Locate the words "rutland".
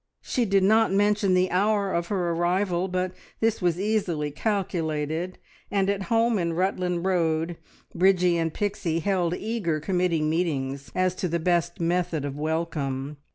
6.53-7.05